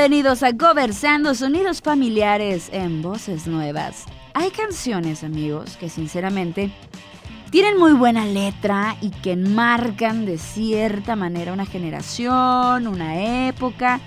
[0.00, 4.06] Bienvenidos a Conversando Sonidos Familiares en Voces Nuevas.
[4.32, 6.70] Hay canciones, amigos, que sinceramente
[7.50, 14.00] tienen muy buena letra y que marcan de cierta manera una generación, una época,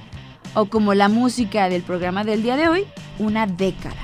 [0.55, 2.85] o como la música del programa del día de hoy,
[3.19, 4.01] una década.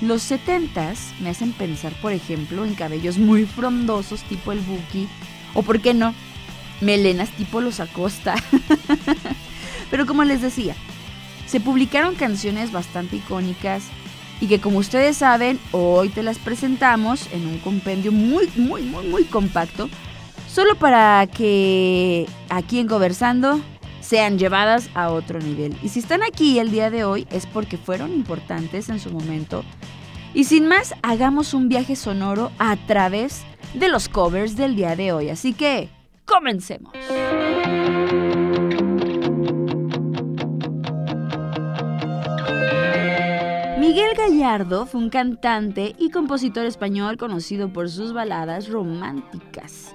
[0.00, 5.08] Los 70s me hacen pensar, por ejemplo, en cabellos muy frondosos tipo el Buki,
[5.54, 6.14] o por qué no,
[6.80, 8.34] melenas tipo los Acosta.
[9.92, 10.74] Pero como les decía,
[11.52, 13.84] se publicaron canciones bastante icónicas
[14.40, 19.06] y que como ustedes saben, hoy te las presentamos en un compendio muy, muy, muy,
[19.08, 19.90] muy compacto,
[20.48, 23.60] solo para que aquí en Conversando
[24.00, 25.76] sean llevadas a otro nivel.
[25.82, 29.62] Y si están aquí el día de hoy es porque fueron importantes en su momento.
[30.32, 33.42] Y sin más, hagamos un viaje sonoro a través
[33.74, 35.28] de los covers del día de hoy.
[35.28, 35.90] Así que,
[36.24, 36.94] comencemos.
[43.92, 49.94] Miguel Gallardo fue un cantante y compositor español conocido por sus baladas románticas.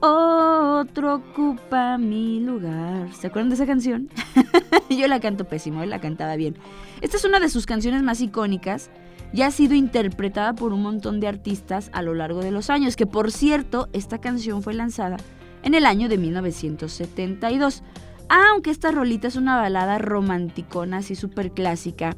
[0.00, 3.10] Otro ocupa mi lugar.
[3.14, 4.10] ¿Se acuerdan de esa canción?
[4.90, 6.56] Yo la canto pésimo, él la cantaba bien.
[7.00, 8.90] Esta es una de sus canciones más icónicas
[9.32, 12.96] y ha sido interpretada por un montón de artistas a lo largo de los años,
[12.96, 15.16] que por cierto, esta canción fue lanzada
[15.62, 17.82] en el año de 1972.
[18.28, 22.14] Aunque esta rolita es una balada romanticona así súper clásica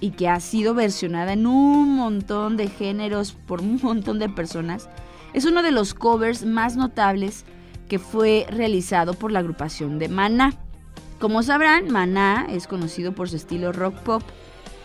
[0.00, 4.88] y que ha sido versionada en un montón de géneros por un montón de personas,
[5.32, 7.44] es uno de los covers más notables
[7.88, 10.54] que fue realizado por la agrupación de Maná.
[11.18, 14.22] Como sabrán, Maná es conocido por su estilo rock pop,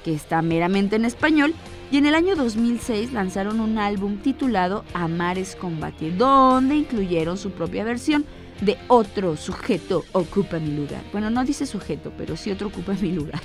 [0.04, 1.54] que está meramente en español,
[1.92, 7.84] y en el año 2006 lanzaron un álbum titulado Amares Combatir, donde incluyeron su propia
[7.84, 8.26] versión
[8.62, 11.02] de Otro sujeto ocupa mi lugar.
[11.12, 13.42] Bueno, no dice sujeto, pero sí otro ocupa mi lugar.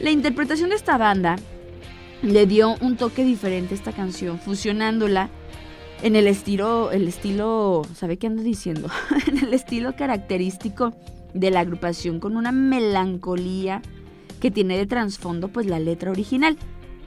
[0.00, 1.36] La interpretación de esta banda
[2.22, 5.30] le dio un toque diferente a esta canción, fusionándola
[6.02, 8.88] en el estilo, el estilo, ¿sabe qué ando diciendo?
[9.26, 10.94] en el estilo característico
[11.32, 13.82] de la agrupación con una melancolía
[14.40, 16.58] que tiene de trasfondo pues la letra original.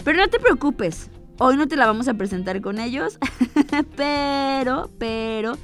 [0.03, 3.19] Pero no te preocupes, hoy no te la vamos a presentar con ellos,
[3.95, 5.57] pero, pero,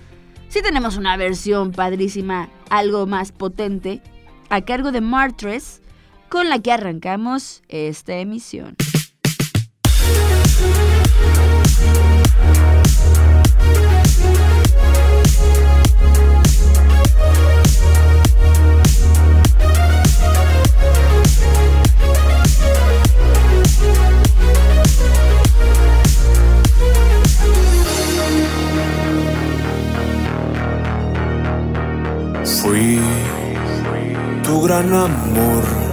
[0.50, 4.02] sí tenemos una versión padrísima, algo más potente,
[4.50, 5.82] a cargo de Martres,
[6.30, 8.76] con la que arrancamos esta emisión.
[32.66, 33.00] Fui
[34.44, 35.85] tu gran amor,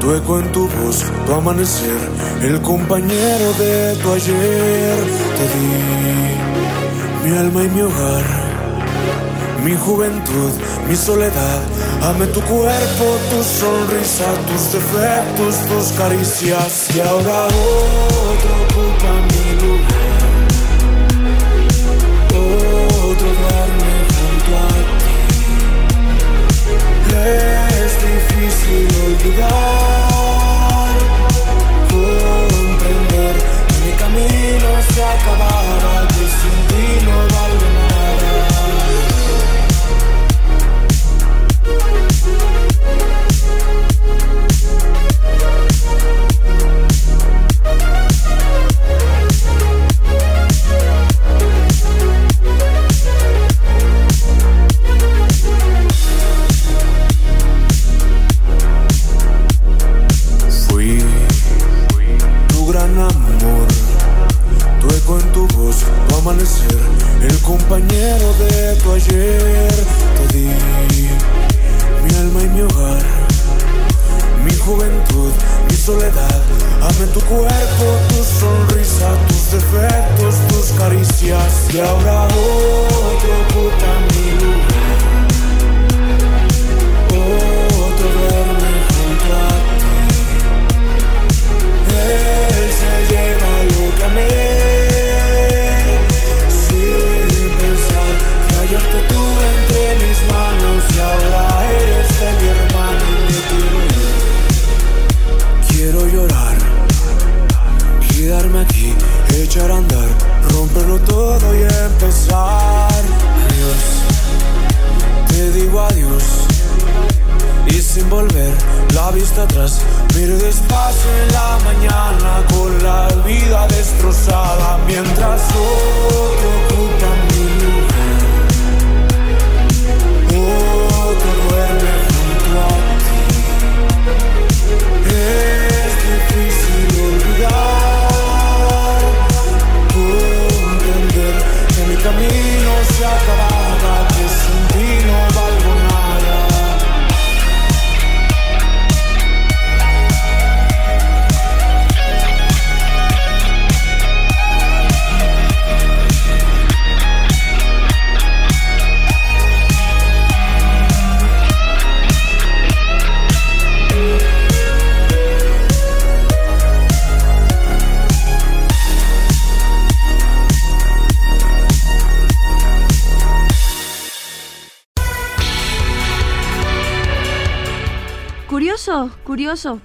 [0.00, 2.00] tu eco en tu voz, tu amanecer,
[2.42, 4.96] el compañero de tu ayer.
[5.36, 5.66] Te di
[7.22, 8.24] mi alma y mi hogar,
[9.62, 10.52] mi juventud,
[10.88, 11.60] mi soledad.
[12.02, 16.88] Amé tu cuerpo, tu sonrisa, tus defectos, tus caricias.
[16.94, 20.32] Y ahora otro ocupa mi lugar,
[22.32, 24.68] otro duerme junto a
[27.10, 27.59] ti.
[28.40, 29.48] Difícil olvidar,
[31.90, 33.36] comprender
[33.68, 37.16] que mi camino se acabara, que sin ti no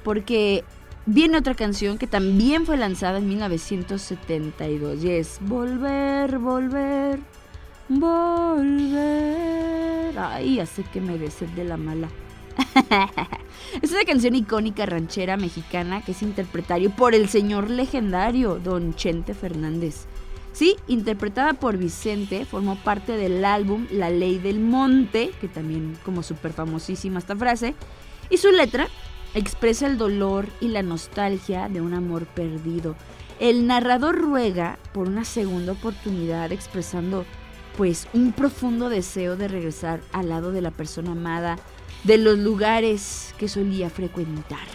[0.03, 0.65] Porque
[1.05, 7.19] viene otra canción que también fue lanzada en 1972 y es Volver, volver,
[7.87, 8.99] volver.
[10.19, 12.09] Ay, hace que me sed de la mala.
[13.81, 19.33] es una canción icónica ranchera mexicana que es interpretario por el señor legendario Don Chente
[19.33, 20.05] Fernández.
[20.51, 26.23] Sí, interpretada por Vicente, formó parte del álbum La Ley del Monte, que también como
[26.23, 27.73] súper famosísima esta frase,
[28.29, 28.89] y su letra
[29.35, 32.95] expresa el dolor y la nostalgia de un amor perdido.
[33.39, 37.25] El narrador ruega por una segunda oportunidad expresando
[37.77, 41.57] pues un profundo deseo de regresar al lado de la persona amada,
[42.05, 44.65] de los lugares que solía frecuentar.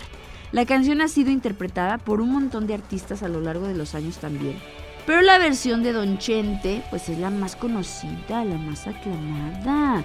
[0.52, 3.94] La canción ha sido interpretada por un montón de artistas a lo largo de los
[3.94, 4.58] años también.
[5.06, 10.04] Pero la versión de Don Chente pues es la más conocida, la más aclamada.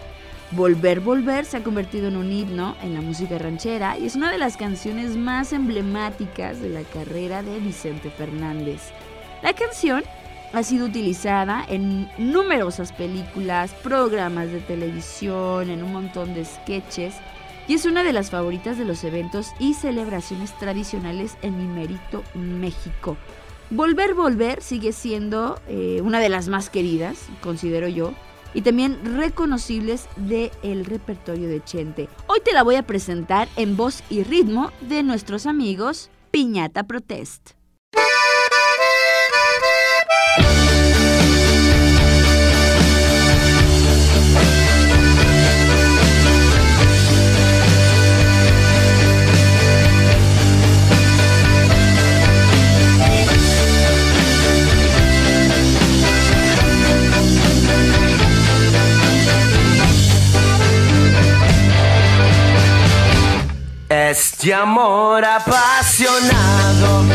[0.52, 4.32] Volver, Volver se ha convertido en un himno en la música ranchera y es una
[4.32, 8.92] de las canciones más emblemáticas de la carrera de Vicente Fernández.
[9.42, 10.04] La canción
[10.54, 17.16] ha sido utilizada en numerosas películas, programas de televisión, en un montón de sketches
[17.68, 22.24] y es una de las favoritas de los eventos y celebraciones tradicionales en mi mérito
[22.36, 23.18] México.
[23.72, 28.14] Volver, Volver sigue siendo eh, una de las más queridas, considero yo,
[28.56, 32.10] y también reconocibles del repertorio de Chente.
[32.26, 37.52] Hoy te la voy a presentar en voz y ritmo de nuestros amigos Piñata Protest.
[64.10, 67.06] Este amor apasionado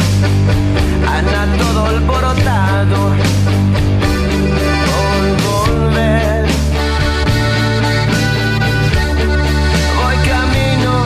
[1.07, 3.15] anda todo alborotado
[4.91, 6.47] por volver.
[9.99, 11.05] Voy camino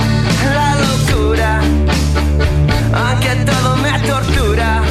[0.54, 1.60] la locura,
[2.94, 4.82] aunque todo me tortura.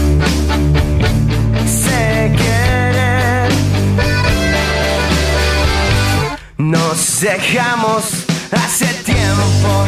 [1.65, 3.50] Sé querer.
[6.58, 9.88] Nos dejamos hace tiempo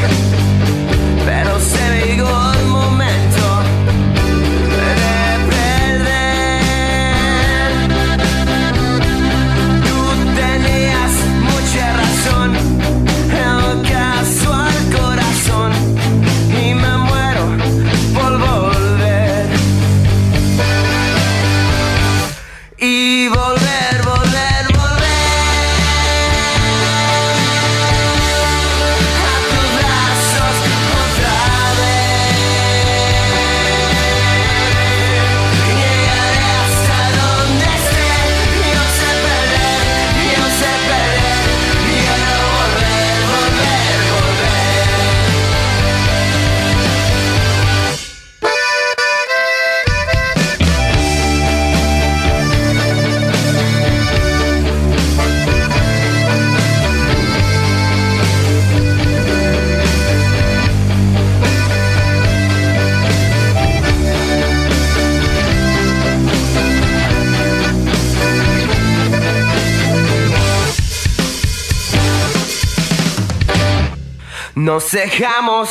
[74.65, 75.69] Nos dejamos.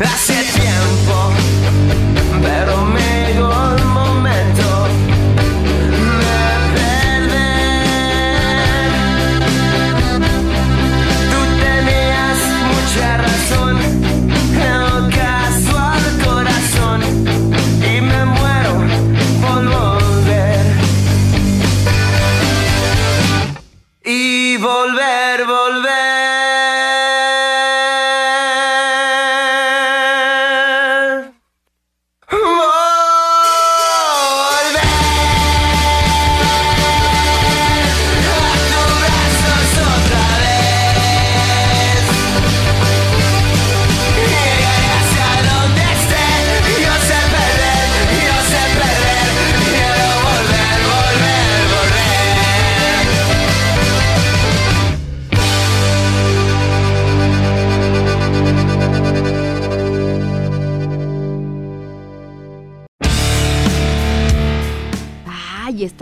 [0.00, 0.73] Hace tiempo,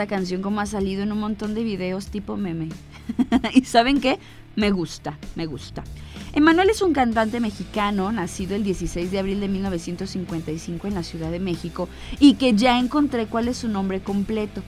[0.03, 2.71] esta canción como ha salido en un montón de videos tipo meme.
[3.55, 4.19] y saben qué?
[4.57, 5.85] Me gusta, me gusta.
[6.33, 11.31] Emanuel es un cantante mexicano nacido el 16 de abril de 1955 en la Ciudad
[11.31, 14.65] de México y que ya encontré cuál es su nombre completo.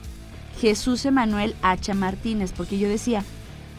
[0.61, 3.21] Jesús Emanuel Hacha Martínez, porque yo decía,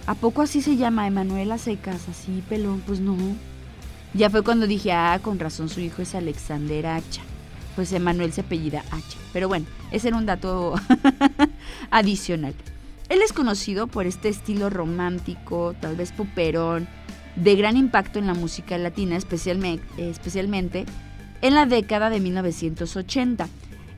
[0.06, 2.82] ¿a poco así se llama Emanuel a secas, así pelón?
[2.86, 3.16] Pues no.
[4.12, 7.22] Ya fue cuando dije, ah, con razón su hijo es Alexander Hacha.
[7.76, 9.18] Pues Emanuel se apellida Hacha.
[9.32, 10.74] Pero bueno, ese era un dato
[11.90, 12.54] adicional.
[13.08, 16.88] Él es conocido por este estilo romántico, tal vez poperón,
[17.36, 20.86] de gran impacto en la música latina, especialmente, especialmente
[21.42, 23.48] en la década de 1980.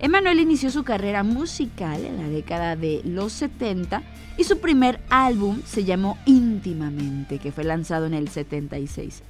[0.01, 4.03] Emanuel inició su carrera musical en la década de los 70
[4.37, 9.23] y su primer álbum se llamó Íntimamente, que fue lanzado en el 76.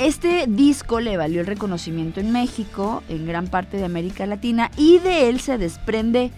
[0.00, 4.98] Este disco le valió el reconocimiento en México, en gran parte de América Latina, y
[4.98, 6.30] de él se desprende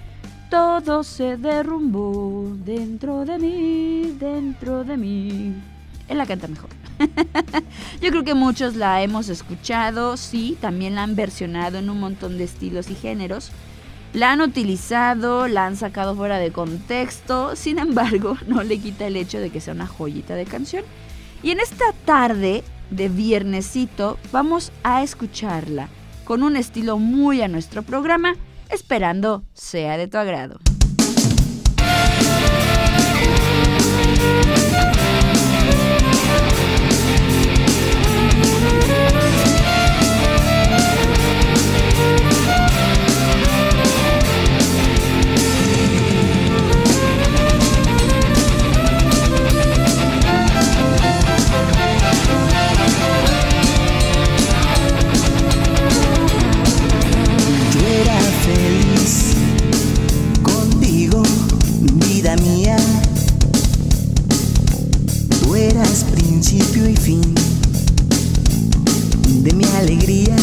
[0.51, 5.55] Todo se derrumbó dentro de mí, dentro de mí.
[6.09, 6.71] Él la canta mejor.
[8.03, 12.39] Yo creo que muchos la hemos escuchado, sí, también la han versionado en un montón
[12.39, 13.53] de estilos y géneros.
[14.13, 19.15] La han utilizado, la han sacado fuera de contexto, sin embargo, no le quita el
[19.15, 20.85] hecho de que sea una joyita de canción.
[21.45, 25.89] Y en esta tarde de viernesito vamos a escucharla
[26.25, 28.37] con un estilo muy a nuestro programa,
[28.71, 30.61] esperando sea de tu agrado.
[66.45, 67.35] principio y fin
[69.45, 70.35] de mi alegría.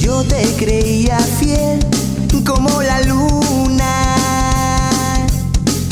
[0.00, 1.78] Yo te creía fiel
[2.46, 4.16] como la luna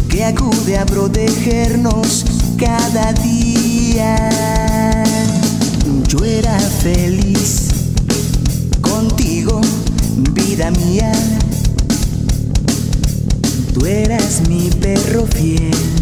[0.09, 2.25] que acude a protegernos
[2.57, 4.17] cada día.
[6.09, 7.69] Yo era feliz
[8.81, 9.61] contigo,
[10.33, 11.13] vida mía.
[13.75, 16.02] Tú eras mi perro fiel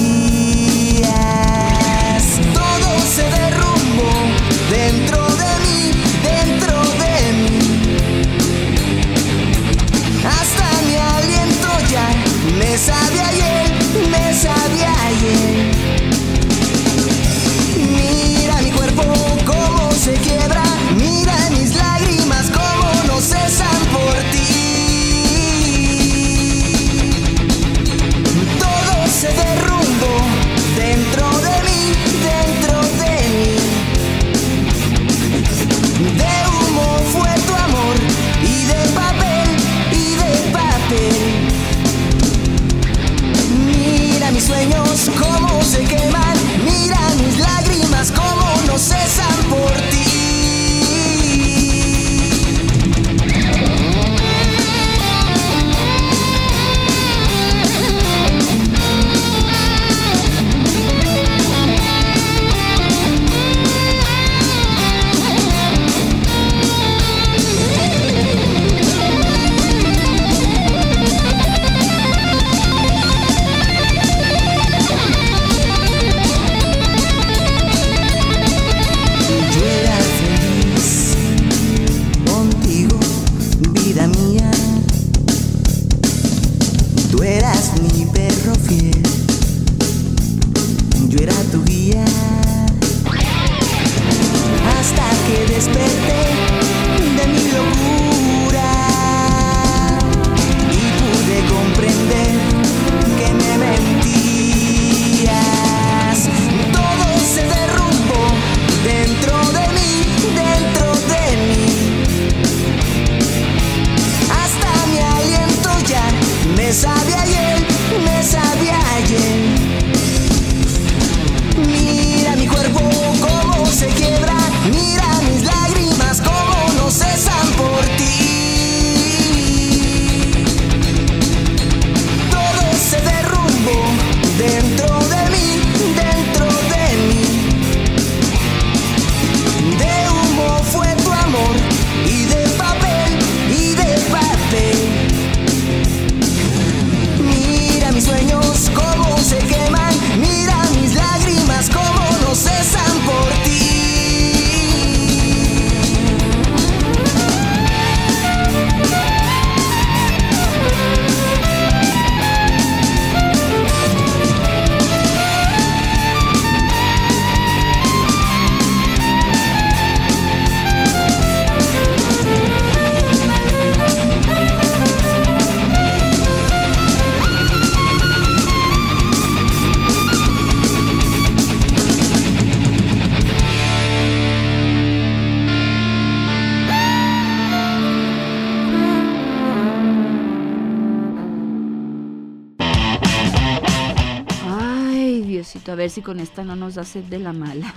[195.81, 197.73] ver si con esta no nos da sed de la mala.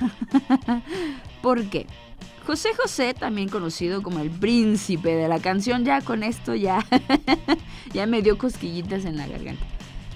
[1.42, 1.86] ¿Por qué?
[2.46, 6.84] José José, también conocido como el príncipe de la canción, ya con esto ya,
[7.94, 9.64] ya me dio cosquillitas en la garganta.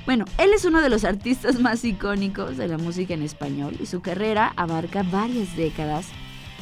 [0.05, 3.87] Bueno, él es uno de los artistas más icónicos de la música en español y
[3.87, 6.09] su carrera abarca varias décadas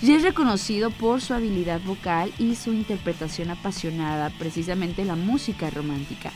[0.00, 6.30] y es reconocido por su habilidad vocal y su interpretación apasionada, precisamente la música romántica.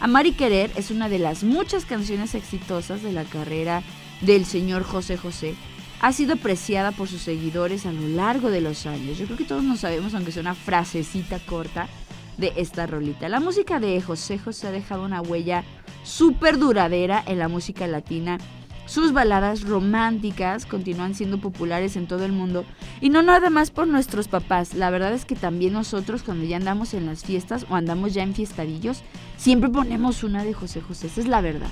[0.00, 3.82] Amar y Querer es una de las muchas canciones exitosas de la carrera
[4.24, 5.54] del señor José José.
[6.00, 9.18] Ha sido apreciada por sus seguidores a lo largo de los años.
[9.18, 11.88] Yo creo que todos nos sabemos, aunque sea una frasecita corta,
[12.36, 13.28] de esta rolita.
[13.28, 15.62] La música de José José ha dejado una huella
[16.02, 18.38] súper duradera en la música latina
[18.86, 22.66] sus baladas románticas continúan siendo populares en todo el mundo
[23.00, 24.74] y no nada más por nuestros papás.
[24.74, 28.22] La verdad es que también nosotros cuando ya andamos en las fiestas o andamos ya
[28.22, 29.02] en fiestadillos,
[29.38, 31.06] siempre ponemos una de José José.
[31.06, 31.70] Esa es la verdad.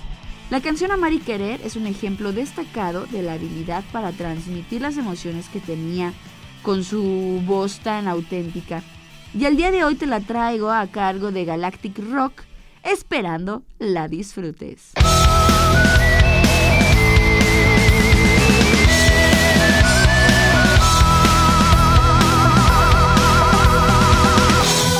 [0.52, 4.98] La canción Amar y Querer es un ejemplo destacado de la habilidad para transmitir las
[4.98, 6.12] emociones que tenía
[6.60, 8.82] con su voz tan auténtica.
[9.32, 12.42] Y al día de hoy te la traigo a cargo de Galactic Rock,
[12.82, 14.92] esperando la disfrutes.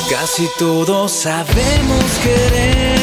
[0.09, 3.02] Casi todos sabemos querer,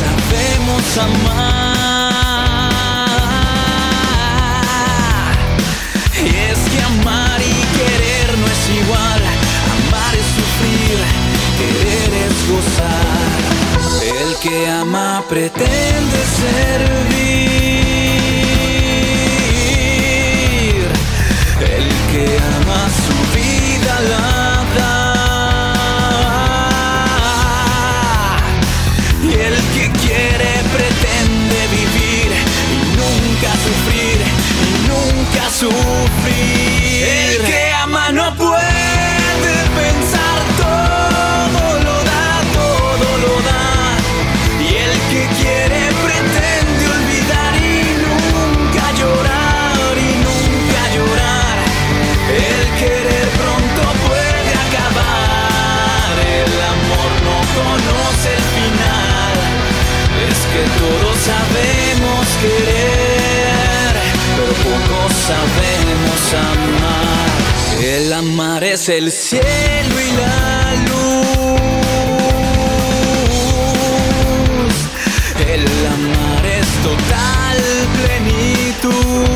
[0.00, 2.22] sabemos amar.
[6.24, 7.42] Y es que amar y
[7.78, 9.22] querer no es igual,
[9.76, 10.98] amar es sufrir,
[11.58, 13.32] querer es gozar.
[14.20, 17.32] El que ama pretende servir.
[21.60, 22.61] El que ama
[68.72, 71.12] es el cielo y la luz.
[75.54, 77.58] El amar es total
[77.98, 79.26] plenitud.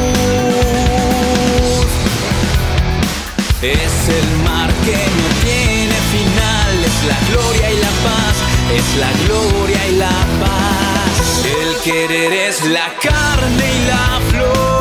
[3.60, 8.36] Es el mar que no tiene final, es la gloria y la paz,
[8.78, 11.14] es la gloria y la paz.
[11.60, 14.75] El querer es la carne y la flor,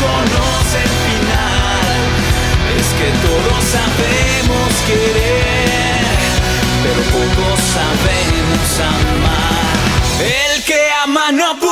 [0.00, 1.96] conoce el final.
[2.78, 6.30] Es que todos sabemos querer,
[6.82, 9.74] pero pocos sabemos amar.
[10.20, 11.69] El que ama no puede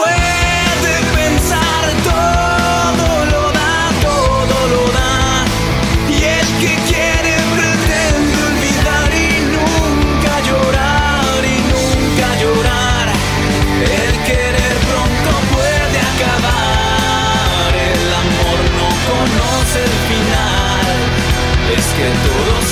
[19.85, 20.87] el final.
[21.77, 22.68] Es que todos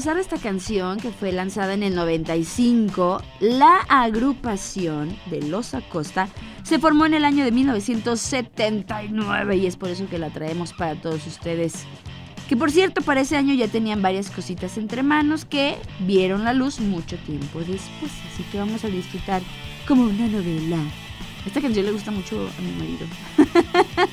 [0.00, 6.30] pesar de esta canción que fue lanzada en el 95, la agrupación de Los Acosta
[6.62, 10.94] se formó en el año de 1979 y es por eso que la traemos para
[10.94, 11.84] todos ustedes.
[12.48, 16.54] Que por cierto, para ese año ya tenían varias cositas entre manos que vieron la
[16.54, 18.10] luz mucho tiempo después.
[18.32, 19.42] Así que vamos a disfrutar
[19.86, 20.78] como una novela.
[21.44, 23.06] Esta canción le gusta mucho a mi marido.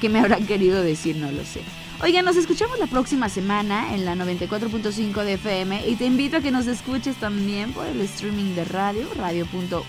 [0.00, 1.16] ¿Qué me habrán querido decir?
[1.16, 1.62] No lo sé.
[2.02, 6.40] Oigan, nos escuchamos la próxima semana en la 94.5 de FM y te invito a
[6.40, 9.84] que nos escuches también por el streaming de radio, radio.uaa.mx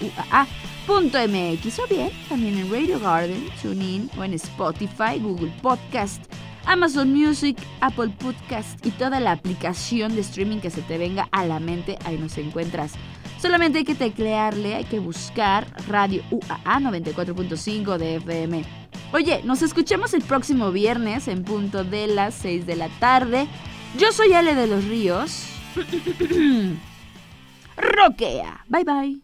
[1.79, 6.23] o bien también en Radio Garden, TuneIn o en Spotify, Google Podcast,
[6.65, 11.45] Amazon Music, Apple Podcast y toda la aplicación de streaming que se te venga a
[11.45, 12.93] la mente, ahí nos encuentras.
[13.41, 18.82] Solamente hay que teclearle, hay que buscar Radio UAA 94.5 de FM.
[19.13, 23.47] Oye, nos escuchamos el próximo viernes en punto de las 6 de la tarde.
[23.95, 25.45] Yo soy Ale de los Ríos.
[27.77, 28.65] Roquea.
[28.67, 29.21] Bye bye.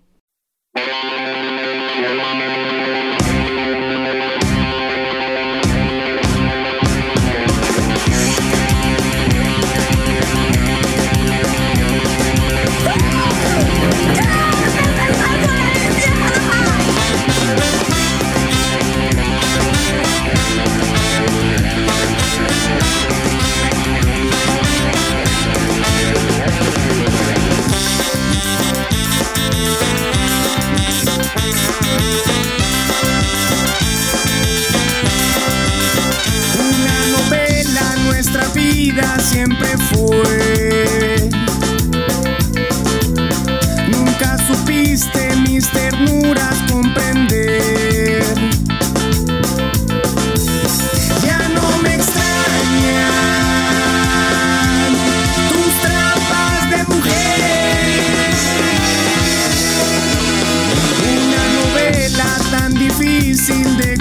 [62.99, 63.95] Difícil de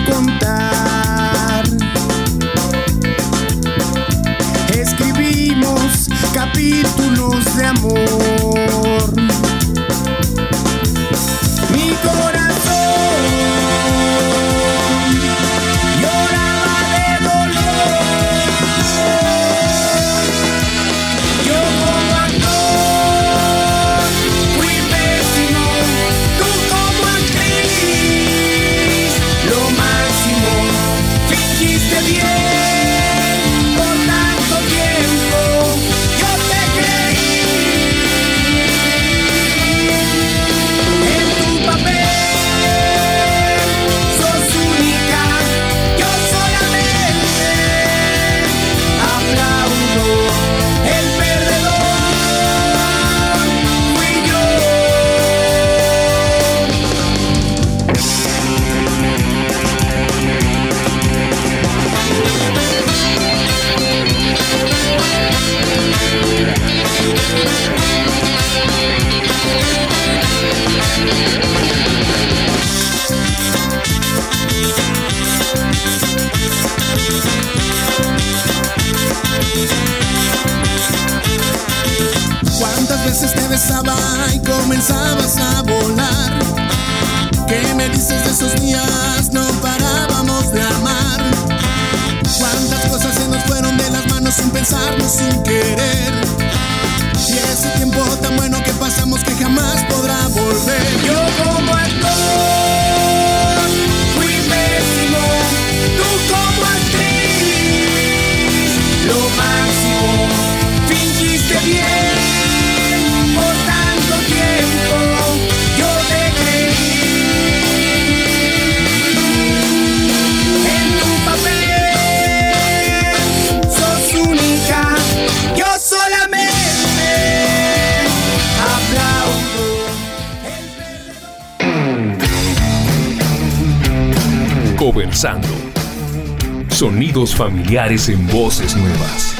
[136.69, 139.35] Sonidos familiares en voces nuevas.